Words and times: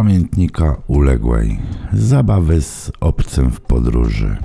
pamiętnika 0.00 0.76
uległej, 0.86 1.58
zabawy 1.92 2.60
z 2.60 2.92
obcym 3.00 3.50
w 3.50 3.60
podróży. 3.60 4.36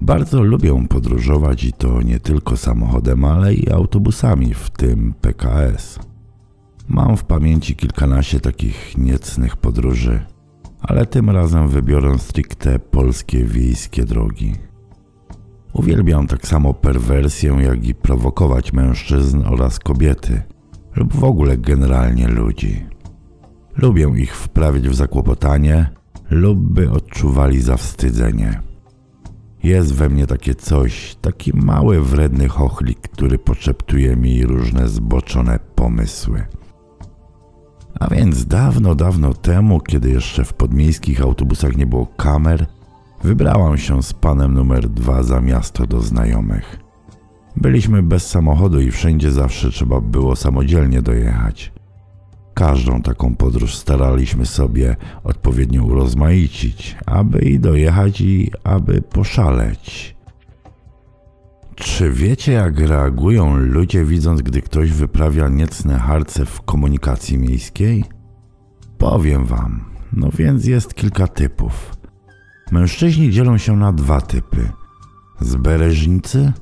Bardzo 0.00 0.42
lubię 0.42 0.86
podróżować 0.88 1.64
i 1.64 1.72
to 1.72 2.02
nie 2.02 2.20
tylko 2.20 2.56
samochodem, 2.56 3.24
ale 3.24 3.54
i 3.54 3.70
autobusami, 3.70 4.54
w 4.54 4.70
tym 4.70 5.14
PKS. 5.20 5.98
Mam 6.88 7.16
w 7.16 7.24
pamięci 7.24 7.76
kilkanaście 7.76 8.40
takich 8.40 8.98
niecnych 8.98 9.56
podróży, 9.56 10.20
ale 10.80 11.06
tym 11.06 11.30
razem 11.30 11.68
wybiorę 11.68 12.18
stricte 12.18 12.78
polskie 12.78 13.44
wiejskie 13.44 14.04
drogi. 14.04 14.54
Uwielbiam 15.72 16.26
tak 16.26 16.46
samo 16.46 16.74
perwersję, 16.74 17.56
jak 17.60 17.84
i 17.84 17.94
prowokować 17.94 18.72
mężczyzn 18.72 19.42
oraz 19.46 19.78
kobiety, 19.78 20.42
lub 20.96 21.14
w 21.14 21.24
ogóle 21.24 21.58
generalnie 21.58 22.28
ludzi. 22.28 22.99
Lubię 23.82 24.12
ich 24.16 24.36
wprawić 24.36 24.88
w 24.88 24.94
zakłopotanie 24.94 25.90
lub 26.30 26.58
by 26.58 26.90
odczuwali 26.90 27.60
zawstydzenie. 27.60 28.60
Jest 29.62 29.94
we 29.94 30.08
mnie 30.08 30.26
takie 30.26 30.54
coś, 30.54 31.16
taki 31.20 31.52
mały, 31.56 32.00
wredny 32.02 32.48
chochlik, 32.48 33.00
który 33.00 33.38
poczeptuje 33.38 34.16
mi 34.16 34.46
różne 34.46 34.88
zboczone 34.88 35.58
pomysły. 35.74 36.46
A 38.00 38.08
więc 38.08 38.46
dawno, 38.46 38.94
dawno 38.94 39.34
temu, 39.34 39.80
kiedy 39.80 40.10
jeszcze 40.10 40.44
w 40.44 40.52
podmiejskich 40.52 41.20
autobusach 41.22 41.76
nie 41.76 41.86
było 41.86 42.06
kamer, 42.06 42.66
wybrałam 43.24 43.78
się 43.78 44.02
z 44.02 44.12
panem 44.12 44.54
numer 44.54 44.88
dwa 44.88 45.22
za 45.22 45.40
miasto 45.40 45.86
do 45.86 46.00
znajomych. 46.00 46.80
Byliśmy 47.56 48.02
bez 48.02 48.26
samochodu 48.26 48.80
i 48.80 48.90
wszędzie 48.90 49.32
zawsze 49.32 49.70
trzeba 49.70 50.00
było 50.00 50.36
samodzielnie 50.36 51.02
dojechać. 51.02 51.79
Każdą 52.60 53.02
taką 53.02 53.34
podróż 53.36 53.74
staraliśmy 53.74 54.46
sobie 54.46 54.96
odpowiednio 55.24 55.84
urozmaicić, 55.84 56.96
aby 57.06 57.38
i 57.38 57.58
dojechać 57.58 58.20
i 58.20 58.50
aby 58.64 59.02
poszaleć. 59.02 60.16
Czy 61.74 62.12
wiecie, 62.12 62.52
jak 62.52 62.78
reagują 62.78 63.56
ludzie, 63.56 64.04
widząc, 64.04 64.42
gdy 64.42 64.62
ktoś 64.62 64.92
wyprawia 64.92 65.48
niecne 65.48 65.98
harce 65.98 66.46
w 66.46 66.62
komunikacji 66.62 67.38
miejskiej? 67.38 68.04
Powiem 68.98 69.44
wam, 69.44 69.84
no 70.12 70.28
więc 70.38 70.66
jest 70.66 70.94
kilka 70.94 71.26
typów. 71.26 71.96
Mężczyźni 72.72 73.30
dzielą 73.30 73.58
się 73.58 73.76
na 73.76 73.92
dwa 73.92 74.20
typy: 74.20 74.70
zbereżnicy, 75.40 76.52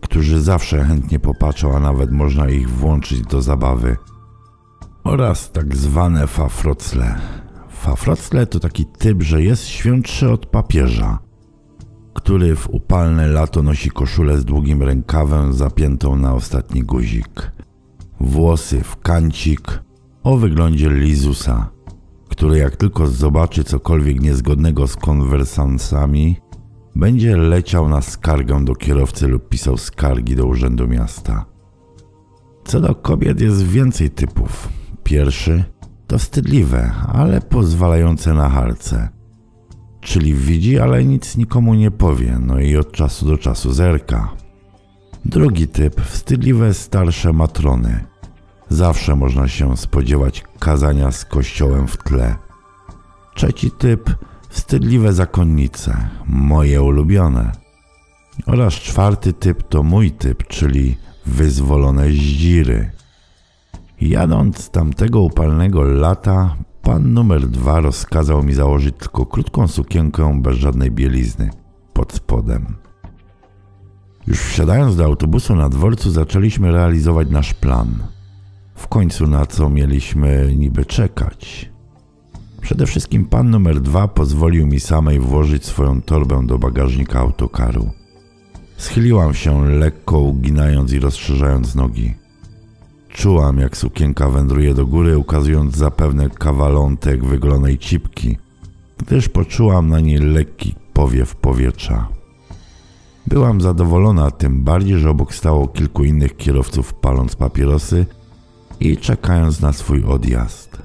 którzy 0.00 0.40
zawsze 0.40 0.84
chętnie 0.84 1.18
popatrzą, 1.18 1.76
a 1.76 1.80
nawet 1.80 2.10
można 2.10 2.48
ich 2.48 2.70
włączyć 2.70 3.20
do 3.20 3.42
zabawy 3.42 3.96
oraz 5.04 5.52
tak 5.52 5.76
zwane 5.76 6.26
fafrocle. 6.26 7.14
Fafrocle 7.68 8.46
to 8.46 8.60
taki 8.60 8.86
typ, 8.86 9.22
że 9.22 9.42
jest 9.42 9.66
świętszy 9.66 10.30
od 10.30 10.46
papieża, 10.46 11.18
który 12.14 12.56
w 12.56 12.70
upalne 12.70 13.26
lato 13.26 13.62
nosi 13.62 13.90
koszulę 13.90 14.38
z 14.38 14.44
długim 14.44 14.82
rękawem 14.82 15.52
zapiętą 15.52 16.16
na 16.16 16.34
ostatni 16.34 16.82
guzik. 16.82 17.52
Włosy 18.20 18.80
w 18.82 18.96
kancik 18.96 19.82
o 20.22 20.36
wyglądzie 20.36 20.90
Lizusa, 20.90 21.70
który 22.28 22.58
jak 22.58 22.76
tylko 22.76 23.06
zobaczy 23.06 23.64
cokolwiek 23.64 24.20
niezgodnego 24.20 24.86
z 24.86 24.96
konwersansami, 24.96 26.36
będzie 26.96 27.36
leciał 27.36 27.88
na 27.88 28.02
skargę 28.02 28.64
do 28.64 28.74
kierowcy 28.74 29.28
lub 29.28 29.48
pisał 29.48 29.76
skargi 29.76 30.36
do 30.36 30.46
urzędu 30.46 30.88
miasta. 30.88 31.44
Co 32.64 32.80
do 32.80 32.94
kobiet 32.94 33.40
jest 33.40 33.62
więcej 33.62 34.10
typów. 34.10 34.68
Pierwszy 35.04 35.64
to 36.06 36.18
wstydliwe, 36.18 36.92
ale 37.12 37.40
pozwalające 37.40 38.34
na 38.34 38.48
harce. 38.48 39.08
Czyli 40.00 40.34
widzi, 40.34 40.78
ale 40.78 41.04
nic 41.04 41.36
nikomu 41.36 41.74
nie 41.74 41.90
powie, 41.90 42.38
no 42.40 42.60
i 42.60 42.76
od 42.76 42.92
czasu 42.92 43.26
do 43.26 43.38
czasu 43.38 43.72
zerka. 43.72 44.32
Drugi 45.24 45.68
typ 45.68 46.00
wstydliwe 46.00 46.74
starsze 46.74 47.32
matrony. 47.32 48.04
Zawsze 48.68 49.16
można 49.16 49.48
się 49.48 49.76
spodziewać 49.76 50.44
kazania 50.58 51.10
z 51.12 51.24
kościołem 51.24 51.88
w 51.88 51.96
tle. 51.96 52.36
Trzeci 53.34 53.70
typ 53.70 54.10
wstydliwe 54.48 55.12
zakonnice, 55.12 56.08
moje 56.26 56.82
ulubione. 56.82 57.52
Oraz 58.46 58.74
czwarty 58.74 59.32
typ 59.32 59.62
to 59.68 59.82
mój 59.82 60.10
typ, 60.10 60.46
czyli 60.46 60.96
wyzwolone 61.26 62.10
zdziry. 62.10 62.90
Jadąc 64.00 64.70
tamtego 64.70 65.20
upalnego 65.20 65.82
lata, 65.82 66.56
pan 66.82 67.12
numer 67.12 67.48
dwa 67.48 67.80
rozkazał 67.80 68.42
mi 68.42 68.54
założyć 68.54 68.94
tylko 68.98 69.26
krótką 69.26 69.68
sukienkę 69.68 70.40
bez 70.42 70.56
żadnej 70.56 70.90
bielizny 70.90 71.50
pod 71.92 72.12
spodem. 72.12 72.76
Już 74.26 74.40
wsiadając 74.40 74.96
do 74.96 75.04
autobusu 75.04 75.56
na 75.56 75.68
dworcu 75.68 76.10
zaczęliśmy 76.10 76.72
realizować 76.72 77.30
nasz 77.30 77.54
plan. 77.54 77.88
W 78.74 78.88
końcu 78.88 79.26
na 79.26 79.46
co 79.46 79.70
mieliśmy 79.70 80.54
niby 80.58 80.84
czekać? 80.84 81.70
Przede 82.60 82.86
wszystkim 82.86 83.24
pan 83.24 83.50
numer 83.50 83.80
dwa 83.80 84.08
pozwolił 84.08 84.66
mi 84.66 84.80
samej 84.80 85.20
włożyć 85.20 85.64
swoją 85.64 86.02
torbę 86.02 86.46
do 86.46 86.58
bagażnika 86.58 87.20
autokaru. 87.20 87.90
Schyliłam 88.76 89.34
się 89.34 89.68
lekko, 89.68 90.18
uginając 90.18 90.92
i 90.92 90.98
rozszerzając 90.98 91.74
nogi. 91.74 92.23
Czułam, 93.14 93.58
jak 93.58 93.76
sukienka 93.76 94.28
wędruje 94.28 94.74
do 94.74 94.86
góry, 94.86 95.18
ukazując 95.18 95.76
zapewne 95.76 96.30
kawalątek 96.30 97.24
wygolonej 97.24 97.78
cipki, 97.78 98.38
gdyż 98.98 99.28
poczułam 99.28 99.88
na 99.88 100.00
niej 100.00 100.18
lekki 100.18 100.74
powiew 100.92 101.36
powietrza. 101.36 102.08
Byłam 103.26 103.60
zadowolona, 103.60 104.30
tym 104.30 104.64
bardziej, 104.64 104.98
że 104.98 105.10
obok 105.10 105.34
stało 105.34 105.68
kilku 105.68 106.04
innych 106.04 106.36
kierowców 106.36 106.94
paląc 106.94 107.36
papierosy 107.36 108.06
i 108.80 108.96
czekając 108.96 109.60
na 109.60 109.72
swój 109.72 110.04
odjazd. 110.04 110.82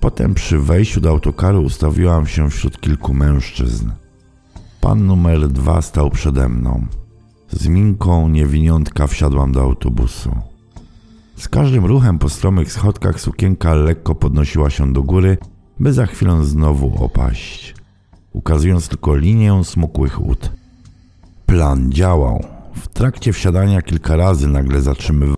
Potem 0.00 0.34
przy 0.34 0.58
wejściu 0.58 1.00
do 1.00 1.10
autokaru 1.10 1.62
ustawiłam 1.62 2.26
się 2.26 2.50
wśród 2.50 2.80
kilku 2.80 3.14
mężczyzn. 3.14 3.90
Pan 4.80 5.06
numer 5.06 5.48
dwa 5.48 5.82
stał 5.82 6.10
przede 6.10 6.48
mną. 6.48 6.86
Z 7.50 7.66
minką 7.66 8.28
niewiniątka 8.28 9.06
wsiadłam 9.06 9.52
do 9.52 9.62
autobusu. 9.62 10.53
Z 11.36 11.48
każdym 11.48 11.84
ruchem 11.84 12.18
po 12.18 12.28
stromych 12.28 12.72
schodkach 12.72 13.20
sukienka 13.20 13.74
lekko 13.74 14.14
podnosiła 14.14 14.70
się 14.70 14.92
do 14.92 15.02
góry, 15.02 15.38
by 15.80 15.92
za 15.92 16.06
chwilę 16.06 16.44
znowu 16.44 17.04
opaść, 17.04 17.74
ukazując 18.32 18.88
tylko 18.88 19.16
linię 19.16 19.64
smukłych 19.64 20.26
ud. 20.26 20.52
Plan 21.46 21.92
działał. 21.92 22.44
W 22.74 22.88
trakcie 22.88 23.32
wsiadania 23.32 23.82
kilka 23.82 24.16
razy 24.16 24.48
nagle 24.48 24.80
zatrzymywał 24.80 25.36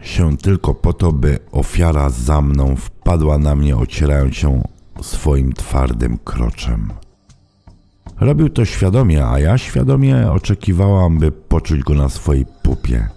się 0.00 0.36
tylko 0.36 0.74
po 0.74 0.92
to, 0.92 1.12
by 1.12 1.38
ofiara 1.52 2.10
za 2.10 2.40
mną 2.40 2.76
wpadła 2.76 3.38
na 3.38 3.56
mnie, 3.56 3.76
ocierając 3.76 4.34
się 4.34 4.62
swoim 5.00 5.52
twardym 5.52 6.18
kroczem. 6.18 6.92
Robił 8.20 8.48
to 8.48 8.64
świadomie, 8.64 9.26
a 9.26 9.38
ja 9.38 9.58
świadomie 9.58 10.30
oczekiwałam, 10.30 11.18
by 11.18 11.30
poczuć 11.30 11.82
go 11.82 11.94
na 11.94 12.08
swojej 12.08 12.46
pupie. 12.62 13.08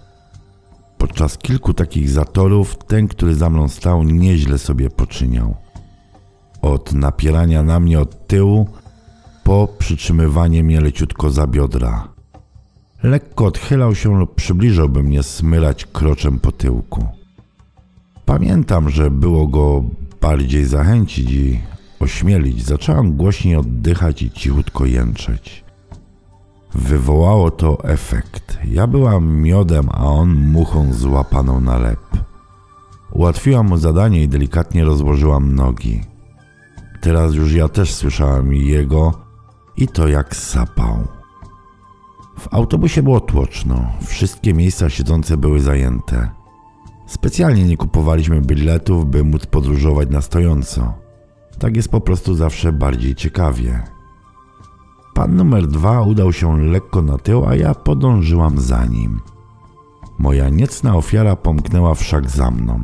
Podczas 1.02 1.38
kilku 1.38 1.74
takich 1.74 2.10
zatorów 2.10 2.78
ten, 2.86 3.08
który 3.08 3.34
za 3.34 3.50
mną 3.50 3.68
stał, 3.68 4.02
nieźle 4.02 4.58
sobie 4.58 4.90
poczyniał. 4.90 5.54
Od 6.60 6.92
napierania 6.92 7.62
na 7.62 7.80
mnie 7.80 8.00
od 8.00 8.26
tyłu, 8.26 8.68
po 9.44 9.68
przytrzymywanie 9.78 10.64
mnie 10.64 10.80
leciutko 10.80 11.30
za 11.30 11.46
biodra. 11.46 12.08
Lekko 13.02 13.46
odchylał 13.46 13.94
się 13.94 14.18
lub 14.18 14.34
przybliżał, 14.34 14.88
by 14.88 15.02
mnie 15.02 15.22
smylać 15.22 15.86
kroczem 15.86 16.38
po 16.38 16.52
tyłku. 16.52 17.06
Pamiętam, 18.24 18.90
że 18.90 19.10
było 19.10 19.46
go 19.46 19.84
bardziej 20.20 20.64
zachęcić 20.64 21.30
i 21.30 21.60
ośmielić. 22.00 22.64
Zacząłem 22.64 23.16
głośniej 23.16 23.56
oddychać 23.56 24.22
i 24.22 24.30
cichutko 24.30 24.86
jęczeć. 24.86 25.64
Wywołało 26.74 27.50
to 27.50 27.84
efekt. 27.84 28.41
Ja 28.64 28.86
byłam 28.86 29.42
miodem, 29.42 29.88
a 29.92 30.04
on 30.04 30.34
muchą 30.34 30.92
złapaną 30.92 31.60
na 31.60 31.78
lep. 31.78 32.00
Ułatwiłam 33.12 33.68
mu 33.68 33.76
zadanie 33.76 34.22
i 34.22 34.28
delikatnie 34.28 34.84
rozłożyłam 34.84 35.54
nogi. 35.54 36.00
Teraz 37.00 37.34
już 37.34 37.52
ja 37.52 37.68
też 37.68 37.94
słyszałam 37.94 38.52
jego 38.54 39.12
i 39.76 39.88
to 39.88 40.08
jak 40.08 40.36
sapał. 40.36 41.06
W 42.38 42.54
autobusie 42.54 43.02
było 43.02 43.20
tłoczno, 43.20 43.92
wszystkie 44.06 44.54
miejsca 44.54 44.90
siedzące 44.90 45.36
były 45.36 45.60
zajęte. 45.60 46.30
Specjalnie 47.06 47.64
nie 47.64 47.76
kupowaliśmy 47.76 48.40
biletów, 48.40 49.06
by 49.06 49.24
móc 49.24 49.46
podróżować 49.46 50.10
na 50.10 50.20
stojąco. 50.20 50.94
Tak 51.58 51.76
jest 51.76 51.88
po 51.88 52.00
prostu 52.00 52.34
zawsze 52.34 52.72
bardziej 52.72 53.14
ciekawie. 53.14 53.82
Pan 55.14 55.36
numer 55.36 55.66
dwa 55.66 56.02
udał 56.02 56.32
się 56.32 56.58
lekko 56.58 57.02
na 57.02 57.18
tył, 57.18 57.46
a 57.46 57.54
ja 57.54 57.74
podążyłam 57.74 58.60
za 58.60 58.84
nim. 58.84 59.20
Moja 60.18 60.48
niecna 60.48 60.96
ofiara 60.96 61.36
pomknęła 61.36 61.94
wszak 61.94 62.30
za 62.30 62.50
mną. 62.50 62.80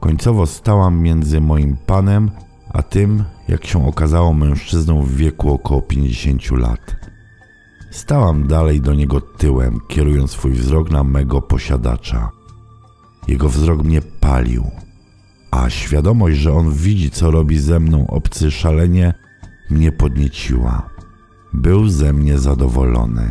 Końcowo 0.00 0.46
stałam 0.46 1.00
między 1.00 1.40
moim 1.40 1.76
panem, 1.86 2.30
a 2.72 2.82
tym, 2.82 3.24
jak 3.48 3.66
się 3.66 3.88
okazało, 3.88 4.32
mężczyzną 4.32 5.02
w 5.02 5.14
wieku 5.14 5.52
około 5.52 5.82
50 5.82 6.50
lat. 6.50 6.96
Stałam 7.90 8.46
dalej 8.46 8.80
do 8.80 8.94
niego 8.94 9.20
tyłem, 9.20 9.80
kierując 9.88 10.30
swój 10.30 10.52
wzrok 10.52 10.90
na 10.90 11.04
mego 11.04 11.42
posiadacza. 11.42 12.30
Jego 13.28 13.48
wzrok 13.48 13.84
mnie 13.84 14.02
palił, 14.02 14.64
a 15.50 15.70
świadomość, 15.70 16.38
że 16.38 16.52
on 16.52 16.72
widzi, 16.72 17.10
co 17.10 17.30
robi 17.30 17.58
ze 17.58 17.80
mną 17.80 18.06
obcy 18.06 18.50
szalenie, 18.50 19.14
mnie 19.70 19.92
podnieciła. 19.92 20.95
Był 21.56 21.88
ze 21.88 22.12
mnie 22.12 22.38
zadowolony. 22.38 23.30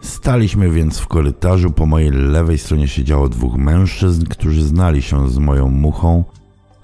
Staliśmy 0.00 0.70
więc 0.70 0.98
w 0.98 1.06
korytarzu. 1.06 1.70
Po 1.70 1.86
mojej 1.86 2.10
lewej 2.10 2.58
stronie 2.58 2.88
siedziało 2.88 3.28
dwóch 3.28 3.56
mężczyzn, 3.56 4.26
którzy 4.26 4.62
znali 4.62 5.02
się 5.02 5.30
z 5.30 5.38
moją 5.38 5.68
muchą, 5.68 6.24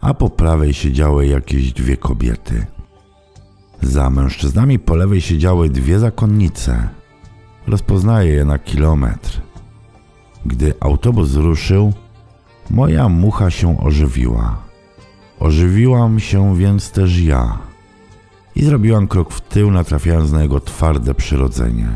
a 0.00 0.15
po 0.15 0.31
prawej 0.31 0.75
siedziały 0.75 1.27
jakieś 1.27 1.73
dwie 1.73 1.97
kobiety. 1.97 2.67
Za 3.83 4.11
mężczyznami 4.11 4.79
po 4.79 4.97
lewej 4.97 5.21
siedziały 5.21 5.69
dwie 5.69 5.99
zakonnice. 5.99 6.89
Rozpoznaję 7.67 8.33
je 8.33 8.45
na 8.45 8.59
kilometr. 8.59 9.41
Gdy 10.47 10.75
autobus 10.81 11.35
ruszył, 11.35 11.93
moja 12.71 13.09
mucha 13.09 13.50
się 13.50 13.81
ożywiła. 13.81 14.59
Ożywiłam 15.41 16.21
się 16.21 16.56
więc 16.56 16.91
też 16.91 17.21
ja 17.21 17.69
i 18.58 18.64
zrobiłam 18.64 19.08
krok 19.08 19.32
w 19.32 19.40
tył, 19.40 19.70
natrafiając 19.70 20.32
na 20.32 20.43
jego 20.43 20.60
twarde 20.60 21.14
przyrodzenie. 21.14 21.88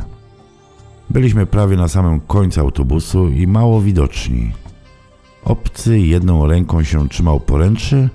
Byliśmy 1.11 1.47
prawie 1.47 1.77
na 1.77 1.89
samym 1.89 2.21
końcu 2.21 2.61
autobusu 2.61 3.29
i 3.29 3.47
mało 3.47 3.81
widoczni. 3.81 4.53
Obcy 5.45 5.99
jedną 5.99 6.47
ręką 6.47 6.83
się 6.83 7.09
trzymał 7.09 7.41
poręczy, 7.41 8.09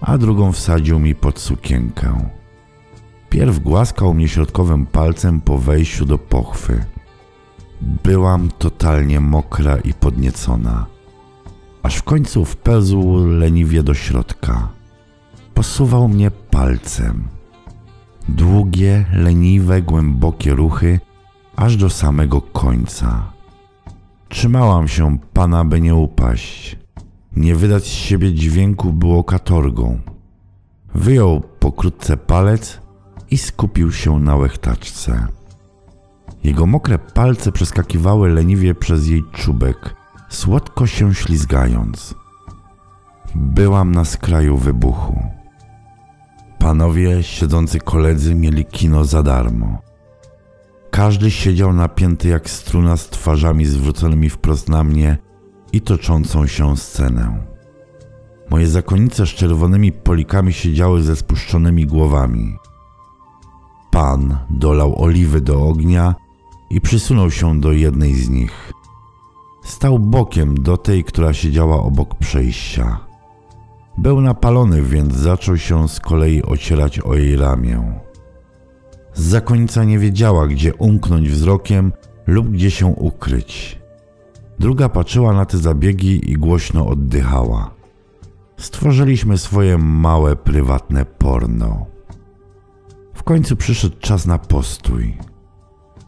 a 0.00 0.18
drugą 0.18 0.52
wsadził 0.52 0.98
mi 0.98 1.14
pod 1.14 1.40
sukienkę. 1.40 2.30
Pierw 3.30 3.58
głaskał 3.58 4.14
mnie 4.14 4.28
środkowym 4.28 4.86
palcem 4.86 5.40
po 5.40 5.58
wejściu 5.58 6.06
do 6.06 6.18
pochwy. 6.18 6.84
Byłam 7.80 8.50
totalnie 8.58 9.20
mokra 9.20 9.76
i 9.76 9.94
podniecona. 9.94 10.86
Aż 11.82 11.96
w 11.96 12.02
końcu 12.02 12.44
wpełzł 12.44 13.26
leniwie 13.26 13.82
do 13.82 13.94
środka. 13.94 14.68
Posuwał 15.54 16.08
mnie 16.08 16.30
palcem. 16.30 17.41
Długie, 18.28 19.04
leniwe, 19.12 19.82
głębokie 19.82 20.54
ruchy, 20.54 21.00
aż 21.56 21.76
do 21.76 21.90
samego 21.90 22.40
końca. 22.40 23.32
Trzymałam 24.28 24.88
się 24.88 25.18
pana, 25.32 25.64
by 25.64 25.80
nie 25.80 25.94
upaść. 25.94 26.78
Nie 27.36 27.56
wydać 27.56 27.84
z 27.84 27.92
siebie 27.92 28.34
dźwięku 28.34 28.92
było 28.92 29.24
katorgą. 29.24 30.00
Wyjął 30.94 31.40
pokrótce 31.40 32.16
palec 32.16 32.80
i 33.30 33.38
skupił 33.38 33.92
się 33.92 34.18
na 34.18 34.36
łechtaczce. 34.36 35.26
Jego 36.44 36.66
mokre 36.66 36.98
palce 36.98 37.52
przeskakiwały 37.52 38.28
leniwie 38.28 38.74
przez 38.74 39.08
jej 39.08 39.22
czubek, 39.32 39.94
słodko 40.28 40.86
się 40.86 41.14
ślizgając. 41.14 42.14
Byłam 43.34 43.92
na 43.92 44.04
skraju 44.04 44.56
wybuchu. 44.56 45.41
Panowie, 46.62 47.22
siedzący 47.22 47.78
koledzy, 47.80 48.34
mieli 48.34 48.64
kino 48.64 49.04
za 49.04 49.22
darmo. 49.22 49.78
Każdy 50.90 51.30
siedział 51.30 51.72
napięty 51.72 52.28
jak 52.28 52.50
struna 52.50 52.96
z 52.96 53.08
twarzami 53.08 53.66
zwróconymi 53.66 54.30
wprost 54.30 54.68
na 54.68 54.84
mnie 54.84 55.18
i 55.72 55.80
toczącą 55.80 56.46
się 56.46 56.76
scenę. 56.76 57.44
Moje 58.50 58.68
zakonnice 58.68 59.26
z 59.26 59.28
czerwonymi 59.28 59.92
polikami 59.92 60.52
siedziały 60.52 61.02
ze 61.02 61.16
spuszczonymi 61.16 61.86
głowami. 61.86 62.56
Pan 63.90 64.38
dolał 64.50 65.02
oliwy 65.02 65.40
do 65.40 65.62
ognia 65.62 66.14
i 66.70 66.80
przysunął 66.80 67.30
się 67.30 67.60
do 67.60 67.72
jednej 67.72 68.14
z 68.14 68.28
nich. 68.28 68.72
Stał 69.64 69.98
bokiem 69.98 70.62
do 70.62 70.76
tej, 70.76 71.04
która 71.04 71.32
siedziała 71.32 71.82
obok 71.82 72.14
przejścia. 72.14 73.11
Był 73.98 74.20
napalony, 74.20 74.82
więc 74.82 75.14
zaczął 75.14 75.56
się 75.58 75.88
z 75.88 76.00
kolei 76.00 76.42
ocierać 76.42 77.00
o 77.00 77.14
jej 77.14 77.36
ramię. 77.36 78.00
Zakonnica 79.14 79.84
nie 79.84 79.98
wiedziała, 79.98 80.46
gdzie 80.46 80.74
umknąć 80.74 81.30
wzrokiem 81.30 81.92
lub 82.26 82.48
gdzie 82.50 82.70
się 82.70 82.86
ukryć. 82.86 83.78
Druga 84.58 84.88
patrzyła 84.88 85.32
na 85.32 85.46
te 85.46 85.58
zabiegi 85.58 86.30
i 86.30 86.34
głośno 86.34 86.86
oddychała. 86.86 87.74
Stworzyliśmy 88.56 89.38
swoje 89.38 89.78
małe, 89.78 90.36
prywatne 90.36 91.04
porno. 91.04 91.86
W 93.14 93.22
końcu 93.22 93.56
przyszedł 93.56 93.96
czas 94.00 94.26
na 94.26 94.38
postój. 94.38 95.16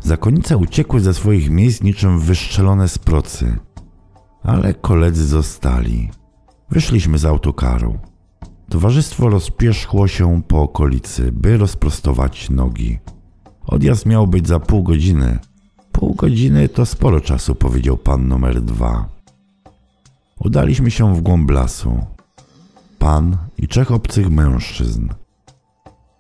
Zakonice 0.00 0.56
uciekły 0.56 1.00
ze 1.00 1.14
swoich 1.14 1.50
miejsc 1.50 1.82
niczym 1.82 2.20
wyszczelone 2.20 2.88
z 2.88 2.98
procy, 2.98 3.58
ale 4.42 4.74
koledzy 4.74 5.26
zostali. 5.26 6.10
Wyszliśmy 6.70 7.18
z 7.18 7.24
autokaru. 7.24 7.98
Towarzystwo 8.68 9.28
rozpierzchło 9.28 10.08
się 10.08 10.42
po 10.48 10.62
okolicy, 10.62 11.32
by 11.32 11.56
rozprostować 11.56 12.50
nogi. 12.50 12.98
Odjazd 13.66 14.06
miał 14.06 14.26
być 14.26 14.48
za 14.48 14.60
pół 14.60 14.82
godziny. 14.82 15.38
Pół 15.92 16.14
godziny 16.14 16.68
to 16.68 16.86
sporo 16.86 17.20
czasu, 17.20 17.54
powiedział 17.54 17.96
pan 17.96 18.28
numer 18.28 18.62
dwa. 18.62 19.08
Udaliśmy 20.40 20.90
się 20.90 21.14
w 21.14 21.20
głąb 21.20 21.50
lasu. 21.50 22.00
Pan 22.98 23.36
i 23.58 23.68
trzech 23.68 23.92
obcych 23.92 24.30
mężczyzn. 24.30 25.08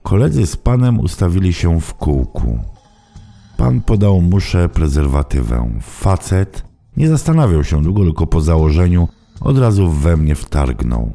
Koledzy 0.02 0.46
z 0.46 0.56
panem 0.56 1.00
ustawili 1.00 1.52
się 1.52 1.80
w 1.80 1.94
kółku. 1.94 2.58
Pan 3.56 3.80
podał 3.80 4.20
muszę 4.20 4.68
prezerwatywę. 4.68 5.70
Facet 5.80 6.64
nie 6.96 7.08
zastanawiał 7.08 7.64
się 7.64 7.82
długo, 7.82 8.02
tylko 8.02 8.26
po 8.26 8.40
założeniu 8.40 9.08
od 9.40 9.58
razu 9.58 9.90
we 9.90 10.16
mnie 10.16 10.34
wtargnął. 10.34 11.12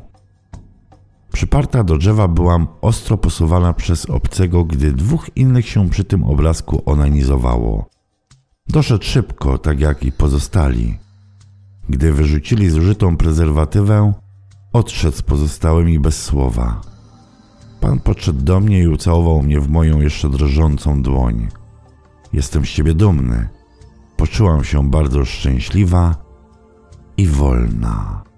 Przyparta 1.32 1.84
do 1.84 1.98
drzewa 1.98 2.28
byłam 2.28 2.68
ostro 2.82 3.18
posuwana 3.18 3.74
przez 3.74 4.06
obcego, 4.06 4.64
gdy 4.64 4.92
dwóch 4.92 5.30
innych 5.36 5.70
się 5.70 5.90
przy 5.90 6.04
tym 6.04 6.24
obrazku 6.24 6.84
onanizowało. 6.86 7.90
Doszedł 8.68 9.04
szybko, 9.04 9.58
tak 9.58 9.80
jak 9.80 10.04
i 10.04 10.12
pozostali. 10.12 10.98
Gdy 11.90 12.14
wyrzucili 12.14 12.70
zużytą 12.70 13.18
prezerwatywę, 13.18 14.14
odszedł 14.74 15.18
z 15.18 15.22
pozostałymi 15.22 16.00
bez 16.00 16.24
słowa. 16.24 16.82
Pan 17.82 18.00
podszedł 18.00 18.42
do 18.42 18.60
mnie 18.60 18.80
i 18.80 18.88
ucałował 18.88 19.42
mnie 19.42 19.60
w 19.60 19.70
moją 19.70 20.02
jeszcze 20.02 20.30
drżącą 20.30 21.04
dłoń. 21.04 21.48
Jestem 22.34 22.66
z 22.66 22.70
ciebie 22.70 22.94
dumny. 22.94 23.50
Poczułam 24.18 24.64
się 24.64 24.90
bardzo 24.90 25.26
szczęśliwa 25.26 26.29
i 27.20 27.26
wolna. 27.28 28.29